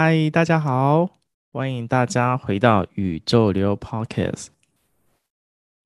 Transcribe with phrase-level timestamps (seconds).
[0.00, 1.18] 嗨，大家好，
[1.50, 4.46] 欢迎大家回到宇宙流 Podcast。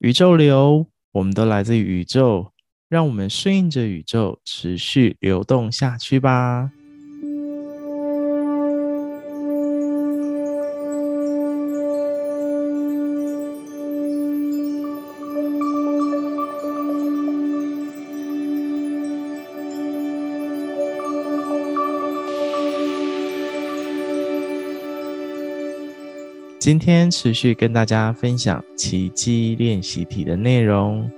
[0.01, 2.53] 宇宙流，我们都来自于宇宙，
[2.91, 6.73] 让我们顺应着宇宙，持续流动下去吧。
[26.63, 31.11] 今天持续跟大家分享奇迹练习题的内容，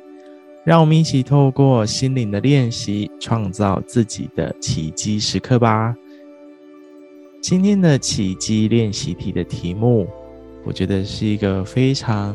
[0.64, 5.94] 让我们一起透过心灵的练习，创造自己的奇迹时刻吧。
[7.42, 10.06] 今天的奇迹练习题的题目，
[10.64, 12.34] 我觉得是一个非常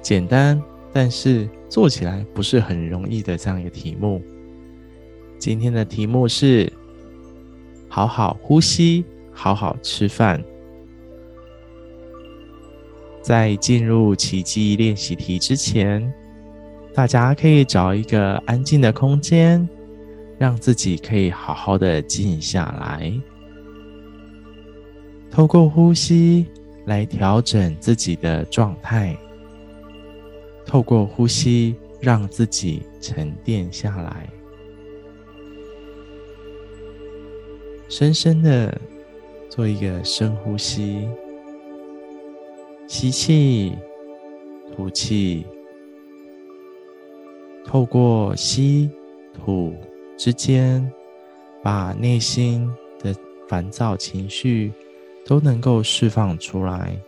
[0.00, 4.22] 简单，但是做起来不是很容易的这样一个题目。
[5.40, 6.72] 今天的题目是：
[7.88, 10.40] 好好呼吸，好好吃饭。
[13.20, 16.12] 在进入奇迹练习题之前，
[16.94, 19.68] 大家可以找一个安静的空间，
[20.38, 23.12] 让自己可以好好的静下来，
[25.30, 26.46] 透过呼吸
[26.86, 29.16] 来调整自己的状态，
[30.64, 34.28] 透过呼吸让自己沉淀下来，
[37.88, 38.80] 深深的
[39.50, 41.06] 做一个深呼吸。
[42.88, 43.76] 吸气，
[44.74, 45.44] 吐气，
[47.62, 48.90] 透过吸
[49.34, 49.74] 吐
[50.16, 50.90] 之间，
[51.62, 52.66] 把内心
[52.98, 53.14] 的
[53.46, 54.72] 烦躁情绪
[55.26, 56.98] 都能够释放出来。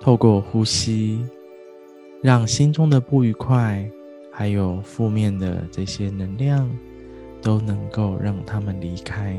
[0.00, 1.26] 透过呼吸，
[2.22, 3.84] 让心中的不愉快，
[4.30, 6.70] 还有负面的这些能量。
[7.42, 9.36] 都能够让他们离开。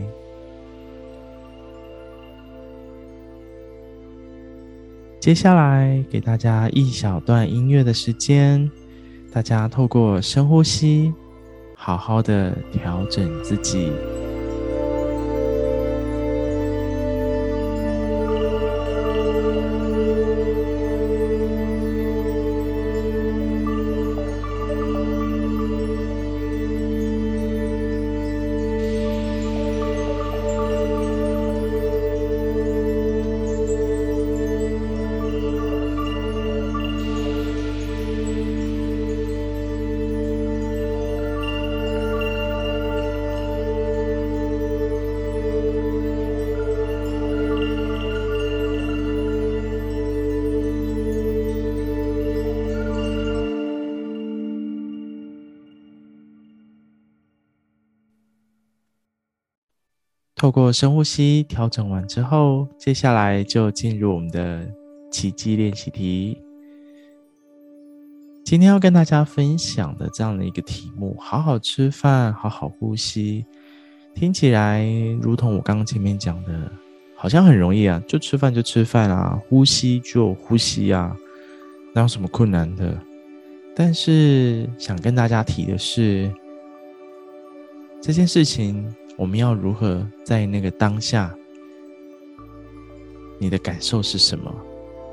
[5.19, 8.69] 接下来给大家一小段音乐的时间，
[9.31, 11.13] 大家透过深呼吸，
[11.75, 13.91] 好好的调整自己。
[60.41, 64.68] 透过深呼吸调整完之后，接下来就进入我们的
[65.12, 66.35] 奇迹练习题。
[68.44, 73.46] 今天要跟大家分享的这样的一个题目：好好吃饭，好好呼吸。
[74.16, 74.84] 听起来
[75.22, 76.72] 如同我刚刚前面讲的，
[77.16, 81.16] 好像很容易啊，就吃饭就吃饭啊，呼吸就呼吸啊，
[81.94, 82.97] 哪有什么困难的？
[83.75, 86.34] 但是想跟大家提的是，
[88.02, 88.91] 这件事情。
[89.21, 91.31] 我们要如何在那个当下？
[93.37, 94.51] 你的感受是什么？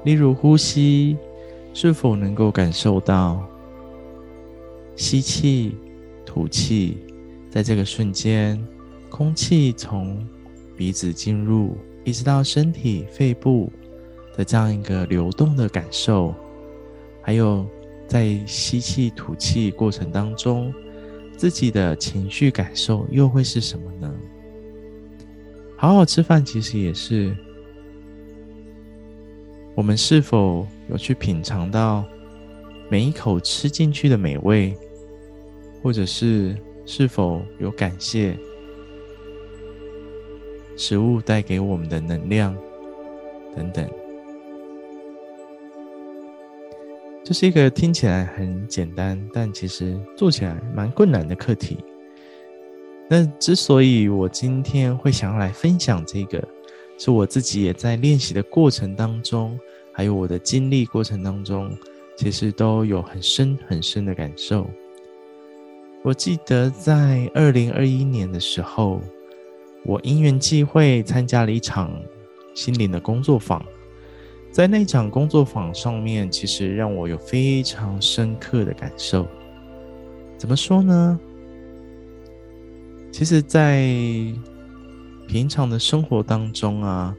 [0.03, 1.15] 例如呼吸，
[1.75, 3.47] 是否能够感受到
[4.97, 5.77] 吸气、
[6.25, 6.97] 吐气，
[7.51, 8.59] 在这个瞬间，
[9.11, 10.27] 空气从
[10.75, 13.71] 鼻子进入，一直到身体、肺部
[14.35, 16.35] 的这样一个流动的感受，
[17.21, 17.63] 还有
[18.07, 20.73] 在吸气、吐气过程当中。
[21.39, 24.13] 自己的情绪感受又会是什么呢？
[25.77, 27.33] 好好吃饭，其实也是
[29.77, 32.05] 我们是否有去品尝到
[32.91, 34.77] 每一口吃进去的美味，
[35.81, 38.37] 或者是是否有感谢
[40.77, 42.53] 食物带给我们的能量
[43.55, 43.89] 等等。
[47.29, 51.77] 这是一个听起来很简单，但其实做起来蛮困难的课题。
[53.07, 56.43] 那之所以我今天会想要来分享这个，
[56.97, 59.61] 是我自己也在练习的过程当中，
[59.93, 61.71] 还有我的经历过程当中，
[62.17, 64.67] 其实都有很深很深的感受。
[66.03, 69.03] 我记得在二零二一年的时候，
[69.85, 71.93] 我因缘际会参加了一场
[72.55, 73.63] 心灵的工作坊。
[74.59, 79.25] 在那场工作坊上面，其实让我有非常深刻的感受。
[80.37, 81.21] 怎么说呢？
[83.13, 83.87] 其实，在
[85.29, 87.17] 平常的生活当中啊，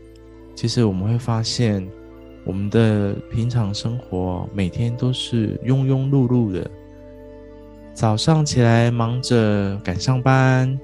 [0.53, 1.89] 其实我们会发现，
[2.43, 6.69] 我们的平常生活每天都是庸庸碌碌的。
[7.93, 10.77] 早上起来忙着赶上班，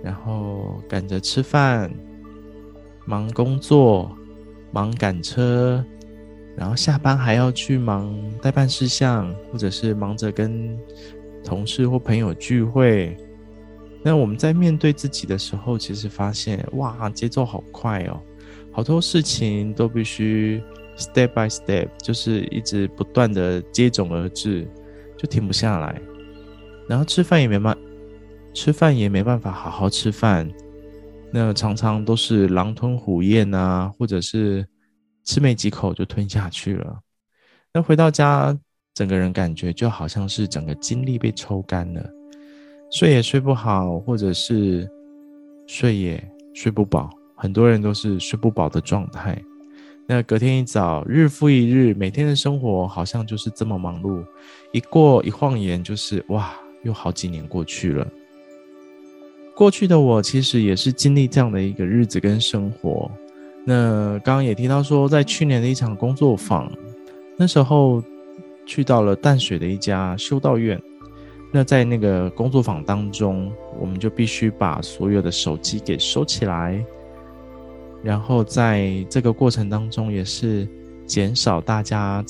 [0.00, 1.90] 然后赶着吃饭，
[3.04, 4.16] 忙工作，
[4.70, 5.84] 忙赶车，
[6.56, 10.78] 然后下班还要去忙待办事项，或者是忙着跟
[11.44, 13.16] 同事或朋友聚会。
[14.02, 18.20] 那我们在面对自己的时候，其实发现哇，节奏好快哦，
[18.70, 20.62] 好多事情都必须
[20.96, 24.66] step by step，就是一直不断的接踵而至，
[25.16, 26.00] 就停不下来。
[26.88, 27.76] 然后吃饭也没办，
[28.54, 30.48] 吃饭也没办法好好吃饭，
[31.30, 34.66] 那常常都是狼吞虎咽啊，或者是
[35.24, 36.98] 吃没几口就吞下去了。
[37.72, 38.56] 那回到家，
[38.94, 42.10] 整个人感觉就好像是整个精力被抽干了，
[42.90, 44.88] 睡也睡不好，或者是
[45.66, 46.22] 睡也
[46.54, 49.40] 睡不饱，很多人都是睡不饱的状态。
[50.06, 54.24] 那隔天一早，日复一日，每天的生活好像就是这么忙碌，
[54.72, 56.52] 一过一晃眼就是哇。
[56.84, 58.06] 又好几年过去了，
[59.58, 63.10] 过去的我其实也是经历这样的一个日子跟生活。
[63.64, 66.70] 那刚刚也提到说，在去年的一场工作坊，
[67.36, 68.00] 那时候
[68.64, 70.80] 去到了淡水的一家修道院。
[71.50, 73.50] 那在那个工作坊当中，
[73.80, 76.80] 我们就必须把所有的手机给收起来，
[78.00, 80.68] 然后在这个过程当中，也是
[81.04, 82.24] 减少大家。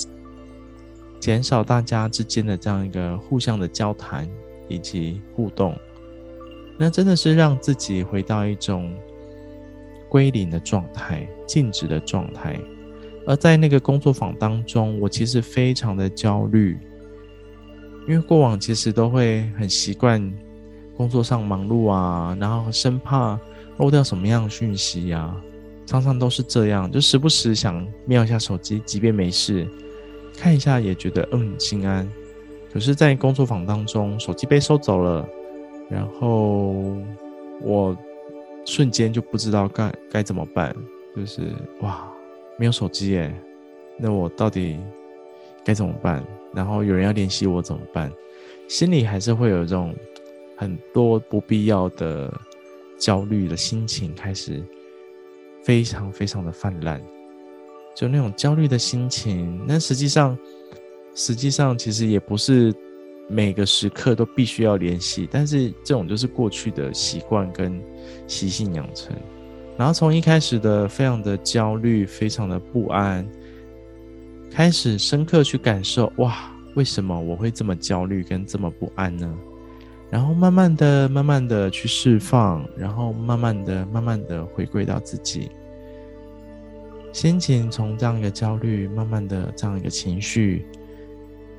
[1.21, 4.27] 减少大家之间的这样一个互相的交谈
[4.67, 5.77] 以及互动，
[6.79, 8.95] 那真的是让自己回到一种
[10.09, 12.59] 归零的状态、静止的状态。
[13.27, 16.79] 而在那个工作坊当中，我其实非常的焦虑，
[18.07, 20.33] 因为过往其实都会很习惯
[20.97, 23.39] 工作上忙碌啊，然后生怕
[23.77, 25.35] 漏掉什么样的讯息呀，
[25.85, 29.69] 常常都是这样，就时不时想瞄一下手机，即便没事。
[30.39, 32.09] 看一下也觉得嗯心安，
[32.73, 35.29] 可是，在工作坊当中，手机被收走了，
[35.91, 36.97] 然后
[37.63, 37.97] 我
[38.65, 40.75] 瞬间就不知道该该怎么办，
[41.17, 41.43] 就是
[41.81, 42.07] 哇，
[42.59, 43.35] 没有手机耶，
[43.99, 44.79] 那我到底
[45.65, 46.25] 该怎么办？
[46.55, 48.13] 然后有人要联系我怎么办？
[48.69, 49.95] 心里还是会有这种
[50.57, 52.33] 很多不必要的
[52.99, 54.63] 焦虑的心情，开始
[55.63, 57.03] 非常非常的泛滥。
[57.95, 60.39] 就那种焦虑的心情，那实际上，
[61.15, 62.73] 实际上其实也不是
[63.29, 67.81] 每个时刻都必须要联系，但是这种就是过去的习惯跟
[68.27, 69.15] 习性养成。
[69.77, 73.29] 然后从一开始的非常的焦虑，非常的不安，
[74.51, 79.39] 开始深刻去感受，哇，为什么我会这么焦虑跟这么不安呢？
[80.11, 85.51] 然后慢慢的、慢慢的去释放，然后慢慢的、慢慢的回归到自己。
[87.13, 90.65] 心情从这样一个焦虑，慢慢的这样一个情绪，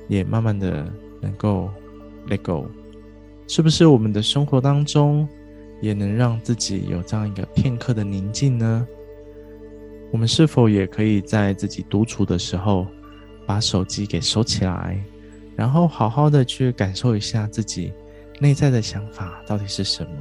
[0.08, 1.70] 也慢慢的能够
[2.28, 2.66] let go，
[3.46, 5.28] 是不是我们的生活当中
[5.80, 8.86] 也能让自己有这样一个片刻的宁静呢？
[10.10, 12.86] 我们是否也可以在自己独处的时候，
[13.46, 15.02] 把手机给收起来，
[15.56, 17.92] 然后好好的去感受一下自己
[18.40, 20.12] 内在的想法到底是什么，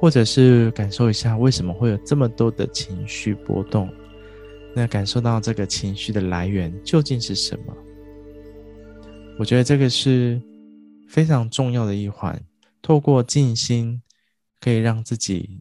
[0.00, 3.88] 或者是感受一下为什么会有这么多的情绪波动？
[4.74, 7.72] 那感受到这个情绪的来源究竟是什么？
[9.36, 10.40] 我觉得这个是
[11.08, 12.40] 非常重要的一环。
[12.80, 14.00] 透过静心，
[14.60, 15.60] 可以让自己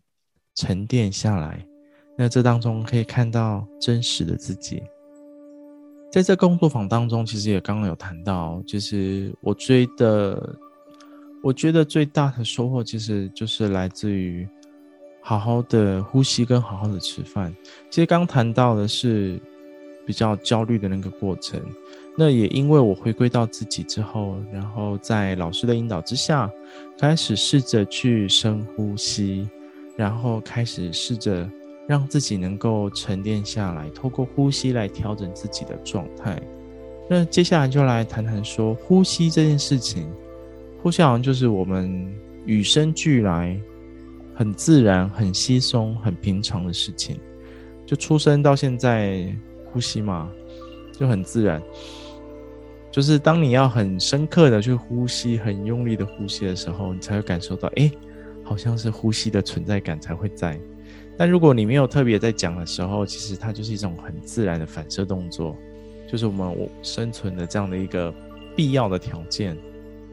[0.56, 1.66] 沉淀下来。
[2.18, 4.84] 那这当中可以看到真实的自己。
[6.12, 10.56] 在这工作坊当中，其实也刚刚有谈到，就是我追的，
[11.42, 14.48] 我觉得最大的收获，其实就是来自于。
[15.26, 17.56] 好好的呼吸跟好好的吃饭，
[17.90, 19.40] 其实刚谈到的是
[20.06, 21.62] 比较焦虑的那个过程。
[22.16, 26.50] 那也因为我回归到自己之后，然后在老师的引导之下，
[26.98, 29.50] 开始试着去深呼吸，
[29.96, 31.50] 然后开始试着
[31.88, 36.42] 让自己能够沉淀下来，透过呼吸来调整自己的状态。
[37.10, 40.08] 那接下来就来谈谈说呼吸这件事情，
[40.82, 42.14] 呼吸好像就是我们
[42.46, 43.60] 与生俱来。
[44.36, 47.20] 很自然、很稀松、很平常的事情，
[47.86, 49.32] 就出生到现在
[49.66, 50.28] 呼吸嘛，
[50.92, 51.62] 就很自然。
[52.94, 57.92] 就是当你要很深刻的去呼吸、很用力的呼吸的时候，你才会感受到，哎，
[58.44, 60.60] 好像是呼吸的存在感才会在。
[61.18, 65.58] 但如果你没有特别在讲的时候，其实它就是一种很自然的反射动作，
[66.08, 68.14] 就是我们生存的这样的一个
[68.56, 69.58] 必要的条件。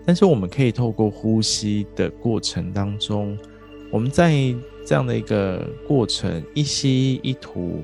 [0.07, 3.37] 但是我们可以透过呼吸的过程当中，
[3.91, 4.33] 我们在
[4.87, 7.83] 这样的一个过程一吸一吐，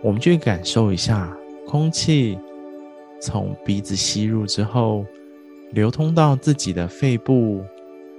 [0.00, 1.36] 我们去感受一下
[1.66, 2.38] 空气
[3.24, 5.06] 从鼻子吸入之后，
[5.72, 7.64] 流通到自己的肺部，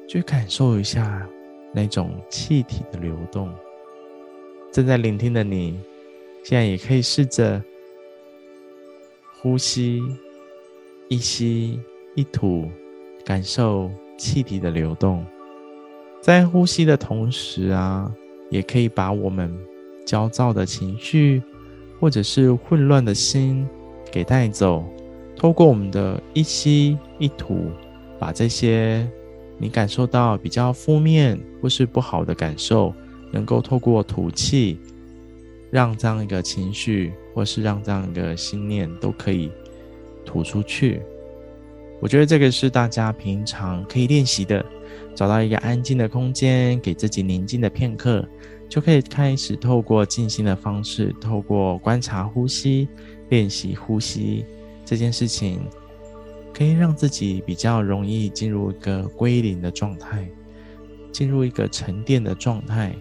[0.08, 1.28] 去感受一下
[1.72, 3.54] 那种气体的流动。
[4.72, 5.80] 正在聆听的你，
[6.44, 7.62] 现在也可以试着
[9.42, 10.02] 呼吸，
[11.08, 11.80] 一吸
[12.16, 12.68] 一吐。
[13.24, 15.26] 感受气体的流动，
[16.22, 18.14] 在呼吸的同时啊，
[18.52, 19.52] 也可以把我们
[20.06, 21.42] 焦躁的情绪
[22.00, 23.68] 或者是混乱的心
[24.12, 24.86] 给带走。
[25.46, 27.70] 透过我们的一吸一吐，
[28.18, 29.08] 把这些
[29.60, 32.92] 你感受到比较负面或是不好的感受，
[33.32, 34.80] 能够透过吐气，
[35.70, 39.52] 让这样一个情绪或是让这样一个心念都可以
[40.26, 41.00] 吐出去。
[42.02, 44.66] 我觉得这个是大家平常可以练习的，
[45.14, 48.28] 找到一个安静的空间，给自己宁静的片刻，
[48.68, 52.88] 就可以开始透过静心的方式，透过观察呼吸，
[53.30, 54.44] 练习呼吸
[54.86, 55.60] 这件事情，
[56.54, 60.30] 可以让自己比较容易进入一个归零的状态，
[61.12, 62.96] 进入一个沉淀的状态。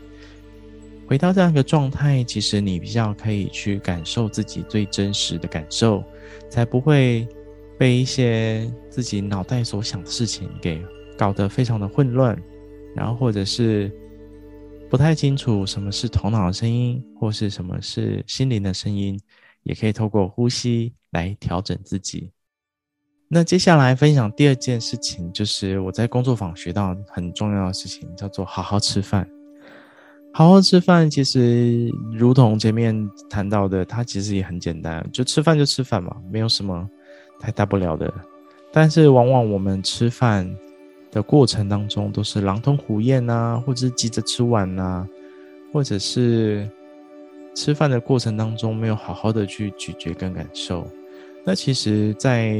[1.06, 6.02] 回到这样一个状态，其实你比较可以去感受自己最真实的感受，
[6.48, 7.28] 才不会。
[7.76, 10.80] 被一些自己脑袋所想的事情给
[11.18, 12.40] 搞得非常的混乱，
[12.94, 13.90] 然后或者是
[14.88, 19.18] 不太清楚什么是头脑的声音，或是什么是心灵的声音，
[19.64, 22.30] 也可以透过呼吸来调整自己。
[23.28, 29.28] 那接下来分享第二件事情，就是我在工作坊学到很重要的事情，叫做好好吃饭。
[30.32, 36.88] 好好吃饭，其实如同前面谈到的，它其实也很简单，就吃饭就吃饭嘛，没有什么。
[37.40, 38.10] 太大不了的，
[38.72, 40.48] 但是往往我们吃饭
[41.10, 45.06] 的过程当中都是狼吞虎咽啊，或者是急着吃完啊，
[45.72, 46.66] 或者是
[47.54, 50.86] 吃饭的过程当中没有好好的去咀嚼跟感受。
[51.44, 52.56] 那其实，在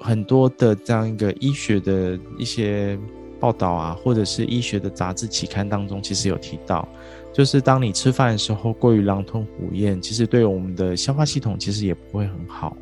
[0.00, 2.98] 很多的这样一个医学的一些
[3.40, 6.86] 报道啊，或者是医学的杂志期刊当中，其实有提到，
[7.32, 12.76] 就是当你吃饭的时候过于狼吞虎咽，其实对我们的消化系统其实也不会很好。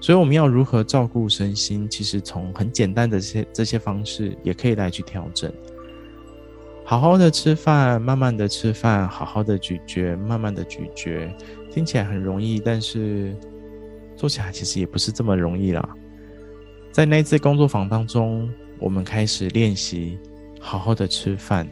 [0.00, 1.88] 所以我们要如何照顾身心？
[1.88, 5.52] 其实从很简单的这些这些方式也可以来去调整。
[6.84, 11.28] 好好的吃饭，慢慢的吃饭，好好的咀嚼，慢慢的咀嚼，
[11.70, 13.34] 听起来很容易，但是
[14.16, 15.88] 做起来其实也不是这么容易啦。
[16.92, 18.48] 在那次工作坊当中，
[18.78, 20.18] 我们开始练习
[20.60, 21.66] 好好的吃饭。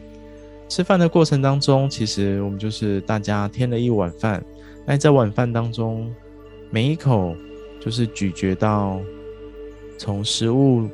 [0.67, 4.43] 吃饭的过程当中，其实我们就是大家添了一碗饭，
[4.85, 6.13] 那在碗饭当中，
[6.69, 7.35] 每一口。
[7.81, 8.97] 就是咀嚼到
[9.97, 10.87] 从食物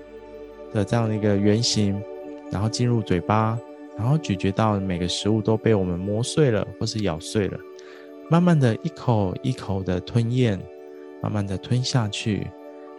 [0.74, 2.02] 的这样的一个原型，
[2.52, 3.56] 然后进入嘴巴，
[4.00, 7.60] 然后咀嚼到每个食物都被我们磨碎了或是咬碎了，
[8.30, 10.58] 慢慢的一口一口的吞咽，
[11.22, 12.48] 慢慢的吞下去，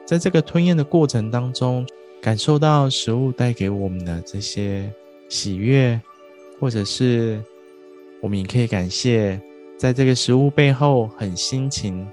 [0.04, 1.86] 在这个吞咽的过程当中，
[2.20, 4.92] 感受到食物带给我们的这些
[5.30, 5.98] 喜悦，
[6.60, 7.42] 或者是
[8.20, 9.40] 我们也可以感谢，
[9.78, 12.06] 在这个食物背后很辛勤。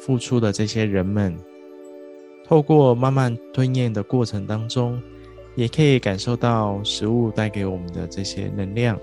[0.00, 1.38] 付出的这些人们，
[2.44, 5.00] 透过慢慢吞咽的过程当中，
[5.54, 8.98] 也可以感受到食物带给我们的这些能量。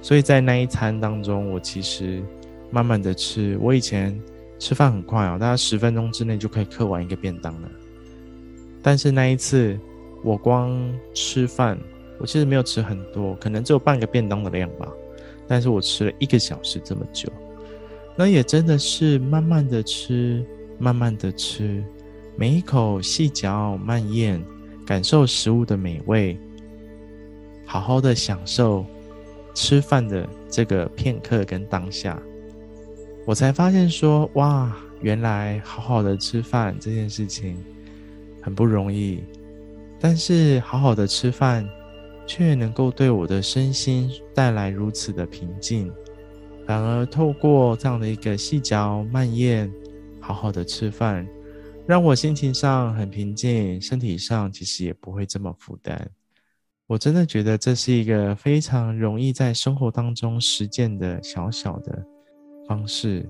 [0.00, 2.22] 所以在那一餐当中，我其实
[2.70, 3.56] 慢慢的吃。
[3.60, 4.20] 我以前
[4.58, 7.70] 吃饭很快哦，大概十分钟之内就可以嗑完一个便当了。
[8.82, 9.78] 但是那一次，
[10.24, 10.72] 我光
[11.14, 11.78] 吃饭，
[12.18, 14.88] 我其实没有吃很多，可能只有半个便当的量吧。
[15.46, 17.30] 但是我吃了一个小时这么久。
[18.16, 20.44] 那也真的是慢慢的吃，
[20.78, 21.82] 慢慢的吃，
[22.36, 24.42] 每一口细嚼慢咽，
[24.86, 26.38] 感受食物的美味，
[27.64, 28.84] 好好的享受
[29.54, 32.20] 吃饭的这个片刻跟当下，
[33.24, 37.56] 我才发现说，哇，原来好好的吃饭这件事情
[38.40, 39.22] 很不容易，
[40.00, 41.68] 但是好好的吃饭，
[42.26, 45.92] 却能够对我的身心带来如此的平静。
[46.66, 49.70] 反而透过这样的一个细嚼慢咽，
[50.20, 51.26] 好好的吃饭，
[51.92, 56.10] 让我心情上很平静，身体上其实也不会这么负担。
[56.86, 62.02] 我真的觉得这是一个非常容易在生活当中实践的小小的
[62.66, 63.28] 方式，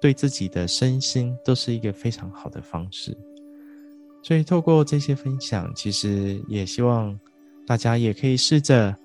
[0.00, 3.18] 对自己的身心都是一个非常好的方式。
[4.22, 7.18] 所以透过这些分享，其实也希望
[7.66, 8.96] 大家也可以试着。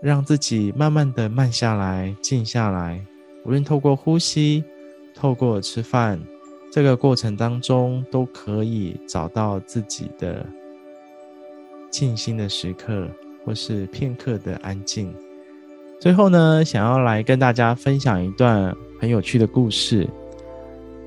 [0.00, 3.04] 让自己慢慢的慢下来，静下来。
[3.44, 4.64] 无论透过呼吸，
[5.14, 6.18] 透过吃饭，
[6.78, 10.46] 这个过程当中都可以找到自己的
[11.90, 13.08] 静心的时刻，
[13.44, 15.12] 或是片刻的安静。
[15.98, 20.08] 最后呢，想要来跟大家分享一段很有趣的故事。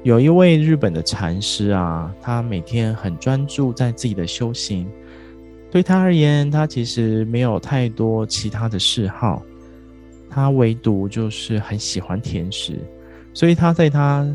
[0.03, 4.85] 有一位日本的禅师啊，他每天很专注在自己的修行。
[5.71, 9.41] 对他而言，他其实没有太多其他的嗜好，
[10.29, 12.77] 他唯独就是很喜欢甜食。
[13.33, 14.27] 所以他在他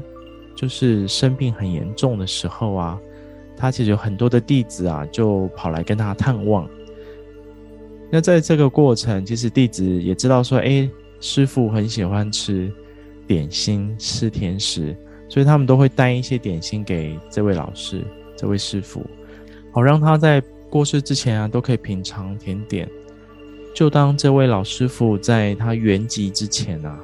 [0.56, 2.98] 就是生病很严重的时候啊，
[3.56, 6.68] 他其实有很多的弟子啊，就跑来跟他探望。
[8.10, 10.88] 那在这个过程，其实弟子也知道说，哎，
[11.20, 12.72] 师傅很喜欢吃
[13.26, 14.96] 点心、吃甜食，
[15.28, 18.02] 所以他们都会带一些点心给这位老师、
[18.36, 19.04] 这位师傅，
[19.72, 22.88] 好让他在过世之前啊，都可以品尝甜点。
[23.74, 26.98] 就当这位老师傅在他圆寂之前啊，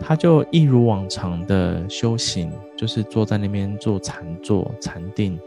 [0.00, 5.38] 他就一如往常的修行，就是坐在那边做禅坐、禅定，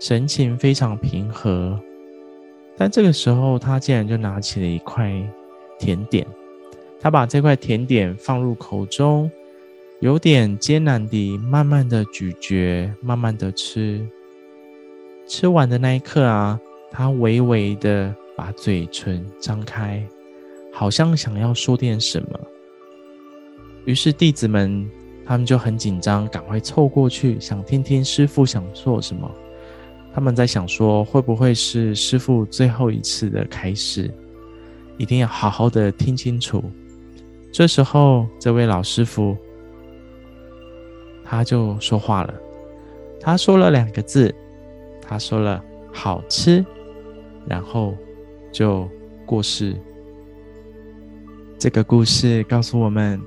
[0.00, 1.78] 神情非常平和。
[2.76, 5.12] 但这个时候，他竟然就拿起了一块
[5.78, 6.26] 甜点，
[7.00, 9.30] 他把这块甜点放入口中，
[10.00, 14.06] 有点艰难地慢慢的咀嚼，慢慢的吃。
[15.26, 16.58] 吃完的那一刻啊，
[16.90, 20.02] 他微微的把嘴唇张开，
[20.72, 22.40] 好像想要说点什么。
[23.88, 24.86] 于是弟子们
[25.24, 29.30] 他们就很紧张，赶快凑过去，想听听师傅想做什么。
[30.12, 34.12] 他们在想说，会不会是师傅最后一次的开示？
[34.98, 36.62] 一定要好好的听清楚。
[37.50, 39.34] 这时候，这位老师傅
[41.24, 42.34] 他就说话了，
[43.18, 44.34] 他说了两个字，
[45.00, 45.64] 他说了
[45.94, 46.62] “好吃”，
[47.48, 47.94] 然后
[48.52, 48.86] 就
[49.24, 49.74] 过世。
[51.58, 53.18] 这个故事告诉我们，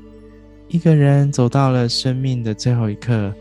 [0.71, 3.33] 一个人走到了生命的最后一刻。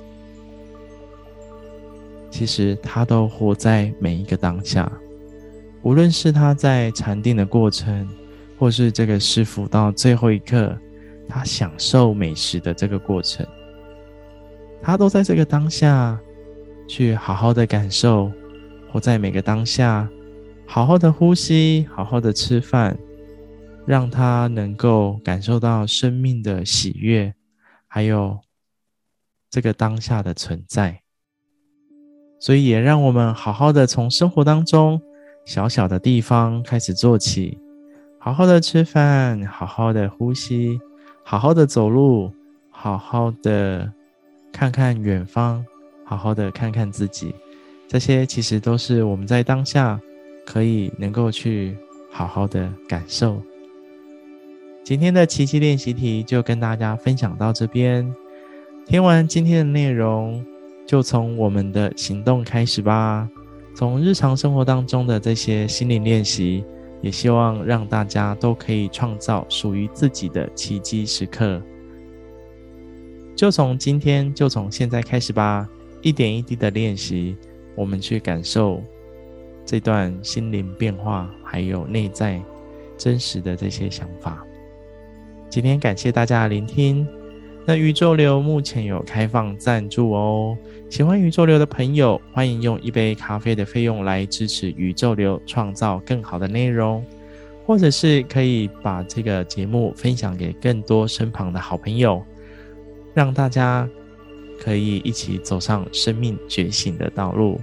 [2.29, 4.91] 其实他都活在每一个当下，
[5.83, 8.09] 无论是他在禅定的过程，
[8.59, 10.77] 或是这个师傅到最后一刻，
[11.29, 13.47] 他享受美食的这个过程，
[14.83, 16.19] 他都在这个当下
[16.89, 18.29] 去好好的感受，
[18.91, 20.09] 活在每个当下，
[20.67, 22.99] 好好的呼吸，好好的吃饭，
[23.91, 27.35] 让他能够感受到生命的喜悦，
[27.89, 28.39] 还有
[29.51, 31.03] 这个当下的存在。
[32.39, 35.03] 所以，也让我们好好的从生活当中
[35.45, 37.59] 小小的地方开始做起，
[38.21, 40.79] 好好的吃饭，好好的呼吸，
[41.25, 42.33] 好好的走路，
[42.71, 43.93] 好好的
[44.53, 45.67] 看看远方，
[46.05, 47.35] 好好的看看自己，
[47.89, 50.01] 这些其实都是我们在当下
[50.47, 51.77] 可以能够去
[52.13, 53.43] 好好的感受。
[54.91, 58.13] 今天的奇迹练习题就跟大家分享到这边，
[58.85, 60.45] 听完今天的内容。
[60.85, 63.31] 就从我们的行动开始吧，
[63.73, 66.65] 从日常生活当中的这些心灵练习，
[67.03, 71.63] 也希望让大家都可以创造属于自己的奇迹时刻。
[73.37, 75.69] 就从今天，就从现在开始吧，
[76.03, 77.37] 一点一滴的练习，
[77.77, 78.83] 我们去感受
[79.65, 82.43] 这段心灵变化，还有内在
[82.99, 84.45] 真实的这些想法。
[85.51, 87.05] 今天感谢大家的聆听。
[87.67, 90.57] 那宇宙流目前有开放赞助哦，
[90.89, 97.05] 喜欢宇宙流的朋友，欢迎用一杯咖啡的费用来支持宇宙流，创造更好的内容，
[97.67, 102.23] 或者是可以把这个节目分享给更多身旁的好朋友，
[103.13, 103.89] 让大家
[104.61, 107.61] 可以一起走上生命觉醒的道路。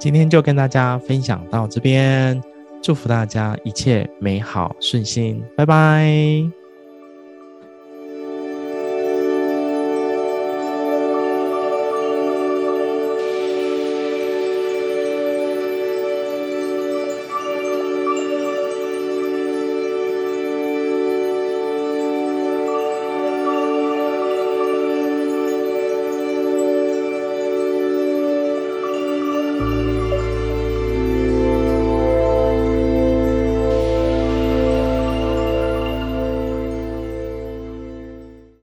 [0.00, 2.42] 今天就跟大家分享到这边，
[2.84, 6.63] 祝福大家一切美好顺心，拜拜。